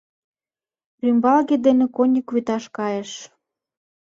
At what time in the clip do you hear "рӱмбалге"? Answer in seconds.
1.01-1.55